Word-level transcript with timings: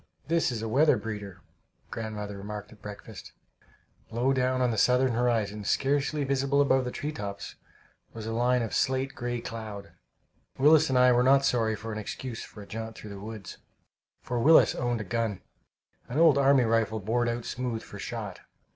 "This 0.27 0.51
is 0.51 0.63
a 0.63 0.67
weather 0.67 0.97
breeder," 0.97 1.43
grandmother 1.91 2.35
remarked 2.39 2.71
at 2.71 2.81
breakfast. 2.81 3.33
Low 4.09 4.33
down 4.33 4.59
on 4.59 4.71
the 4.71 4.75
southern 4.79 5.11
horizon, 5.11 5.63
scarcely 5.63 6.23
visible 6.23 6.59
above 6.59 6.85
the 6.85 6.91
hilltops, 6.91 7.53
was 8.11 8.25
a 8.25 8.33
line 8.33 8.63
of 8.63 8.73
slate 8.73 9.13
gray 9.13 9.41
cloud. 9.41 9.91
Willis 10.57 10.89
and 10.89 10.97
I 10.97 11.11
were 11.11 11.21
not 11.21 11.45
sorry 11.45 11.73
of 11.73 11.85
an 11.85 11.99
excuse 11.99 12.41
for 12.41 12.63
a 12.63 12.67
jaunt 12.67 12.97
through 12.97 13.11
the 13.11 13.19
woods, 13.19 13.59
for 14.23 14.39
Willis 14.39 14.73
owned 14.73 15.01
a 15.01 15.03
gun 15.03 15.41
an 16.09 16.17
old 16.17 16.39
army 16.39 16.63
rifle 16.63 16.99
bored 16.99 17.29
out 17.29 17.45
smooth 17.45 17.83
for 17.83 17.99
shot. 17.99 18.39